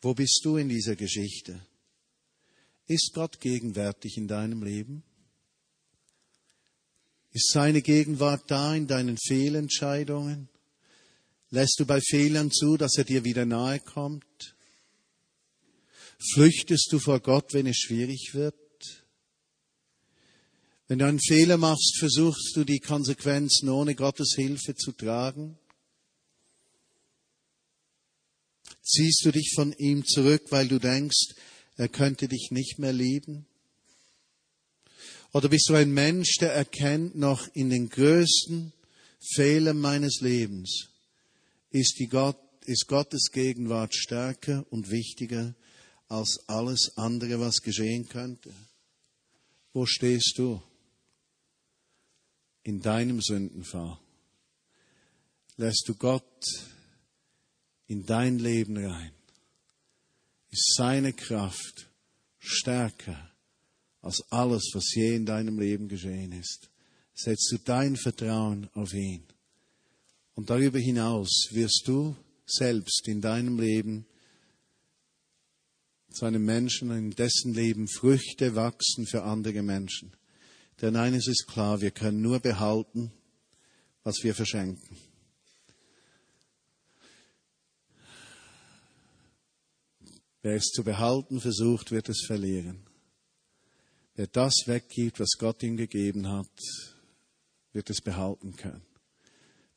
[0.00, 1.64] Wo bist du in dieser Geschichte?
[2.86, 5.04] Ist Gott gegenwärtig in deinem Leben?
[7.32, 10.48] Ist seine Gegenwart da in deinen Fehlentscheidungen?
[11.50, 14.54] Lässt du bei Fehlern zu, dass er dir wieder nahe kommt?
[16.34, 18.54] Flüchtest du vor Gott, wenn es schwierig wird?
[20.88, 25.58] Wenn du einen Fehler machst, versuchst du die Konsequenzen ohne Gottes Hilfe zu tragen?
[28.82, 31.34] Ziehst du dich von ihm zurück, weil du denkst,
[31.76, 33.46] er könnte dich nicht mehr lieben?
[35.32, 38.72] Oder bist du ein Mensch, der erkennt noch in den größten
[39.34, 40.88] Fehlern meines Lebens,
[41.70, 45.54] ist, die Gott, ist Gottes Gegenwart stärker und wichtiger
[46.08, 48.52] als alles andere, was geschehen könnte?
[49.72, 50.62] Wo stehst du
[52.62, 53.98] in deinem Sündenfall?
[55.56, 56.44] Lässt du Gott
[57.86, 59.12] in dein Leben rein?
[60.50, 61.88] Ist seine Kraft
[62.38, 63.31] stärker
[64.02, 66.68] als alles, was je in deinem Leben geschehen ist.
[67.14, 69.24] Setzt du dein Vertrauen auf ihn.
[70.34, 74.06] Und darüber hinaus wirst du selbst in deinem Leben
[76.10, 80.12] zu einem Menschen, in dessen Leben Früchte wachsen für andere Menschen.
[80.80, 83.12] Denn eines ist klar, wir können nur behalten,
[84.02, 84.96] was wir verschenken.
[90.42, 92.84] Wer es zu behalten versucht, wird es verlieren.
[94.22, 96.46] Wer das weggibt, was Gott ihm gegeben hat,
[97.72, 98.86] wird es behalten können.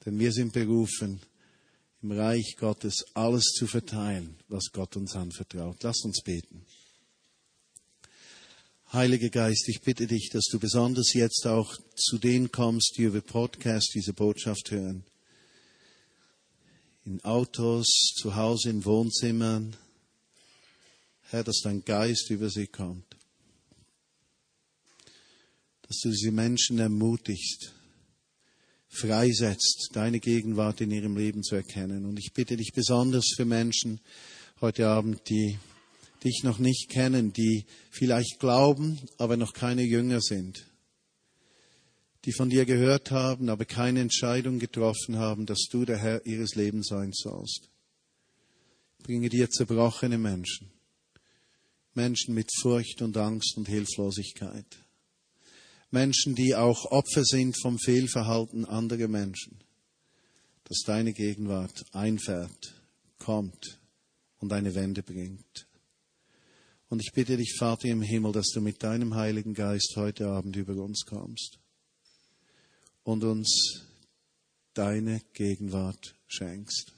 [0.06, 1.20] Denn wir sind berufen,
[2.04, 5.82] im Reich Gottes alles zu verteilen, was Gott uns anvertraut.
[5.82, 6.64] Lass uns beten.
[8.94, 13.22] Heiliger Geist, ich bitte dich, dass du besonders jetzt auch zu denen kommst, die über
[13.22, 15.06] Podcast diese Botschaft hören.
[17.04, 19.76] In Autos, zu Hause, in Wohnzimmern.
[21.32, 23.16] Herr, dass dein Geist über sie kommt
[25.88, 27.74] dass du diese Menschen ermutigst,
[28.90, 32.06] freisetzt, deine Gegenwart in ihrem Leben zu erkennen.
[32.06, 34.00] Und ich bitte dich besonders für Menschen
[34.62, 35.60] heute Abend, die
[36.24, 40.66] dich noch nicht kennen, die vielleicht glauben, aber noch keine Jünger sind,
[42.24, 46.56] die von dir gehört haben, aber keine Entscheidung getroffen haben, dass du der Herr ihres
[46.56, 47.70] Lebens sein sollst.
[49.04, 50.72] Bringe dir zerbrochene Menschen,
[51.94, 54.66] Menschen mit Furcht und Angst und Hilflosigkeit.
[55.96, 59.64] Menschen, die auch Opfer sind vom Fehlverhalten anderer Menschen,
[60.66, 62.82] dass deine Gegenwart einfährt,
[63.18, 63.80] kommt
[64.40, 65.68] und eine Wende bringt.
[66.90, 70.58] Und ich bitte dich, Vater im Himmel, dass du mit deinem Heiligen Geist heute Abend
[70.58, 71.60] über uns kommst
[73.04, 73.86] und uns
[74.74, 76.95] deine Gegenwart schenkst.